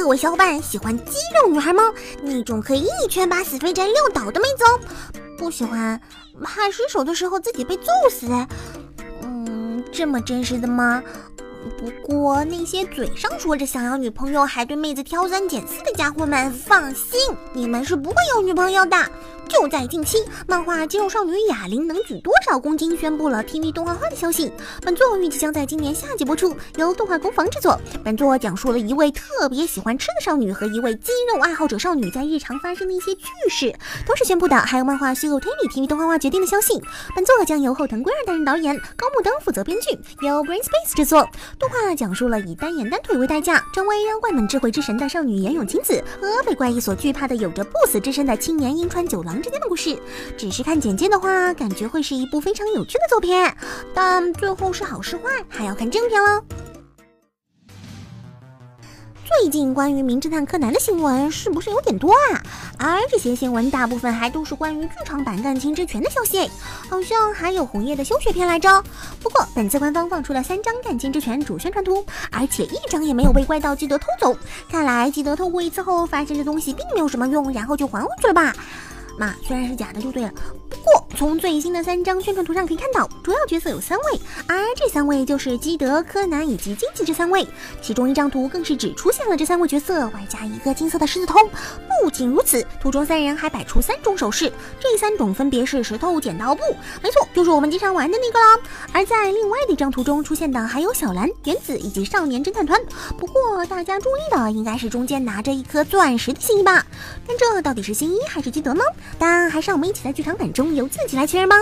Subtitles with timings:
[0.00, 1.82] 各位小伙伴喜欢肌肉女孩吗？
[2.22, 4.80] 那种可以一拳把死肥宅撂倒的妹子哦。
[5.36, 6.00] 不喜欢，
[6.40, 8.28] 怕失手的时候自己被揍死。
[9.22, 11.02] 嗯，这么真实的吗？
[11.76, 17.18] 不过那些嘴上说着想要女朋友，还对妹子挑三拣四的家伙们，放心，
[17.52, 18.96] 你们是不会有女朋友的。
[19.48, 24.52] 就在近期，漫画《肌肉少女哑铃能举多少公斤》宣布了 TV 动画化的消息。
[24.82, 27.80] 本作预计将在今年夏季播出，由动画工坊制作。
[28.04, 33.74] 本作讲述了一位特别喜欢吃的少女和一位肌肉爱好者少女在日常发生的一些趣事。
[34.06, 36.78] 同时宣布的还有漫画《虚构推理》TV 动画化决定的消息。
[37.14, 41.26] 本作将由后藤圭二担任导演，高木登负责编剧，由 Green Space 制作。
[41.58, 49.42] 动画讲述了以单眼单腿为代价，成为妖怪们智慧之神的少女岩永晴子和被怪异所惧怕的有着不死之身的青年樱川九郎。
[49.42, 49.98] 之间的故事，
[50.36, 53.34] 只是看简介的话，感觉会是一部非常有趣的作品，
[53.92, 56.42] 但最后是好是坏，还要看正片喽。
[59.28, 62.42] 最近关于名侦探柯南的新闻是不是有点多啊？
[62.78, 66.50] 而这些新闻大部分还都是关于剧场版感情之泉的消息，
[66.88, 68.82] 好像还有红叶的休学片来着。
[69.20, 74.34] 不过本次官方放出了三张感情之泉主宣传图，而且一张也没有被怪盗基德偷走，
[74.70, 78.54] 看来基德偷过一次后发现这东西并没有什么用，然后就还回去了吧。
[79.18, 80.32] 嘛，虽然是假的就对了。
[81.18, 87.44] 从最新的三张宣传图上可以看到，主要角色有三位，而这三位就是基德、柯南以及荆棘这三位。
[87.82, 91.34] 其中一张图更是只出现了这三位角色，外加一个金色的狮子头。
[92.04, 96.62] 不仅如此，图中三人还摆出三种手势，这三种分别是石头剪刀布，
[97.02, 98.56] 没错，就是我们经常玩的那个啦。
[98.92, 102.80] 而在另外的一张图中出现的还有小兰、原子以及少年侦探团。
[103.18, 106.86] 不过大家注意的应该是中间拿着一颗钻石的新一吧？
[107.26, 108.84] 但这到底是新一还是基德呢？
[109.18, 111.56] 但还是让我们一起在剧场版中由自起来确认吧。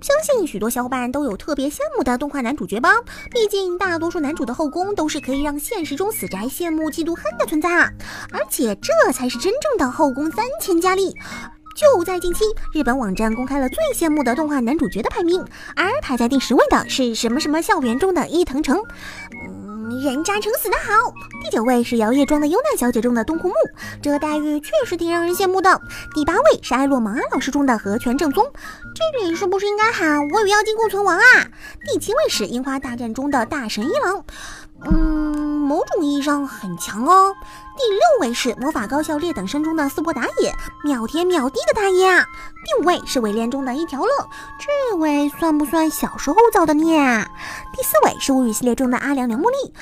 [0.00, 2.94] 相信许多小伙伴都有特别羡慕的动画男主角吧？
[3.32, 7.90] 毕竟大多数男主的后宫都是可以让现实中死宅羡慕、嫉妒、恨的存在啊！
[8.32, 11.12] 而且这才是真正的后宫三千佳丽。
[11.76, 15.44] 就在近期，日本网站公开了最羡慕的动画男主角的排名，
[15.76, 18.80] 而排在第十位的是什么什么校园中的伊藤诚。
[19.96, 21.12] 人渣成死的好。
[21.42, 23.54] 第九位是摇曳庄的优奈小姐中的东库木，
[24.02, 25.80] 这个待遇确实挺让人羡慕的。
[26.14, 28.44] 第八位是艾洛芒阿老师中的和泉正宗，
[28.94, 31.22] 这里是不是应该喊我与妖精共存亡啊？
[31.86, 34.24] 第七位是樱花大战中的大神一郎，
[34.84, 34.96] 嗯，
[35.66, 37.34] 某种意义上很强哦。
[37.76, 42.24] 第六位是魔法高校劣等生中的斯伯达也，秒天秒地的大爷啊。
[42.64, 44.08] 第五位是伪恋中的一条乐，
[44.58, 47.28] 这位算不算小时候造的孽啊？
[47.76, 49.72] 第四位是物语系列中的阿良良茉莉，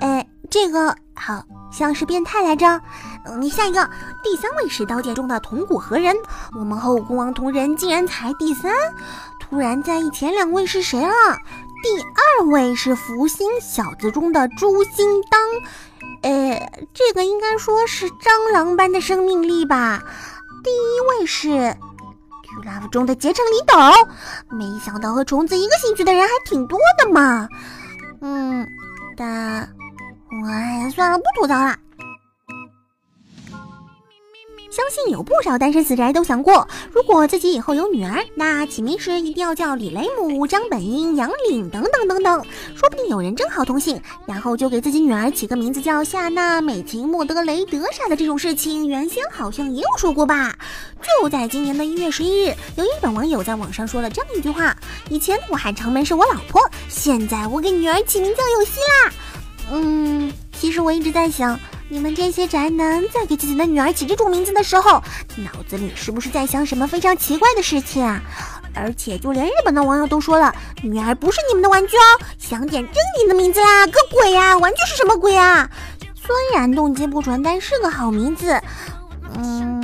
[0.00, 2.80] 哎，这个好像是变态来着。
[3.24, 3.88] 嗯，下一个，
[4.22, 6.16] 第三位是刀剑中的铜骨和人，
[6.58, 8.72] 我们后宫王同人竟然才第三，
[9.40, 11.12] 突然在意前两位是谁了？
[11.82, 15.40] 第二位是福星小子中的朱心当。
[16.22, 20.02] 呃，这个应该说是蟑螂般的生命力吧。
[20.64, 23.76] 第一位是 Q Love 中的结成李斗，
[24.56, 27.48] 没想到和虫子一个兴趣的人还挺多的嘛。
[28.20, 28.66] 嗯，
[29.16, 29.68] 但
[30.30, 31.76] 我算了，不吐槽了。
[34.76, 42.44] 相信有不少单身死宅都想过，如果自己以后有女儿，那起名时一定要叫李雷姆、张本英、杨岭等等等等。
[42.74, 48.14] 说不定有人正好同姓，然后就给自己女儿起个名字叫夏娜、美琴、莫德雷德啥的。
[48.14, 50.54] 这种事情原先好像也有说过吧？
[51.00, 54.76] 就在今年的一月十一日，有日本网友在网上说了这样一句话：
[55.08, 56.60] 以前我喊长门是我老婆，
[56.90, 59.12] 现在我给女儿起名叫有希啦。
[59.72, 61.58] 嗯，其实我一直在想。
[61.88, 65.02] 你们这些宅男在给自己的女儿起这种名字的时候，
[65.36, 68.20] 脑子里是不是在想什么非常奇怪的事情啊？
[68.74, 74.58] 而且就连日本的网友都说了，女儿不是你们的玩具哦，想点正经的名字啦，个鬼呀！
[74.58, 75.70] 玩具是什么鬼啊？
[76.14, 78.60] 虽然动机不纯，但是个好名字。
[79.34, 79.75] 嗯。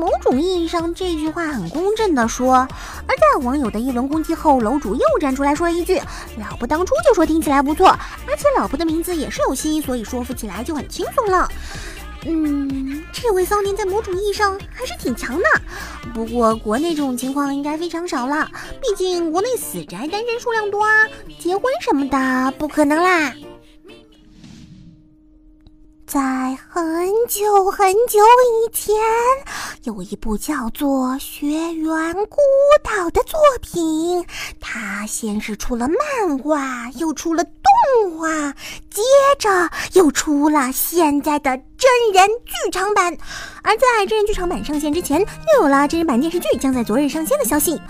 [0.00, 2.66] 某种意义上，这句话很公正的说。
[3.06, 6.00] 而在网友的一轮攻击后，楼主又站出来说了一句
[6.40, 7.88] ：“老婆当初就说听起来不错，
[8.26, 11.46] 而且老婆的名字也是有希，所以说服起来就很轻松了。”
[12.26, 15.44] 嗯，这位骚年在某种意义上还是挺强的。
[16.14, 18.48] 不过国内这种情况应该非常少了，
[18.80, 21.06] 毕竟国内死宅单身数量多啊，
[21.38, 23.34] 结婚什么的不可能啦。
[26.10, 28.96] 在很久很久以前，
[29.84, 32.36] 有一部叫做《学园孤
[32.82, 34.26] 岛》的作品，
[34.58, 38.52] 它先是出了漫画，又出了动画，
[38.90, 39.02] 接
[39.38, 43.16] 着又出了现在的真人剧场版。
[43.62, 47.80] 而在真人剧场版上线之前，又有了真人版电视剧将在昨日上线的消息。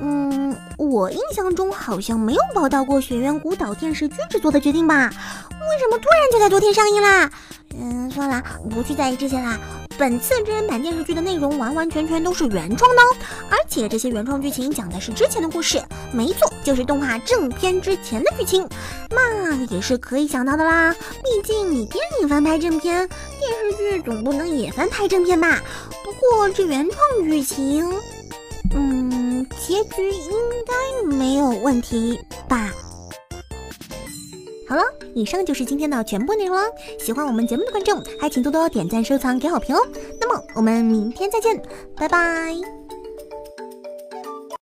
[0.00, 5.10] 嗯，我印象中好像没有报道过《雪原孤岛》电视剧制作的决定吧？
[5.50, 7.30] 为什么突然就在昨天上映啦？
[7.80, 9.58] 嗯，算了，不去在意这些啦。
[9.96, 13.16] 本次真人版电视剧的内容完完全全都是原创的哦，
[13.50, 15.82] 而且这些原创剧情讲的是之前的故事，
[16.12, 18.68] 没错，就是动画正片之前的剧情，
[19.10, 20.94] 那也是可以想到的啦。
[20.94, 25.60] 毕竟你电影翻拍正片，电视剧总不能也翻拍正片吧？
[26.04, 27.84] 不过这原创剧情，
[28.74, 30.32] 嗯，结局应
[30.64, 32.70] 该没有问题吧？
[34.68, 34.82] 好了，
[35.14, 36.62] 以上就是今天的全部内容了。
[37.00, 39.80] 喜欢我们节目的观众，还请多多点赞、收藏、给好评哦。
[40.20, 41.60] 那么我们明天再见，
[41.96, 42.77] 拜拜。